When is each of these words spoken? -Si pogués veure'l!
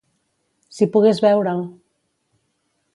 -Si 0.77 0.87
pogués 0.95 1.21
veure'l! 1.27 1.63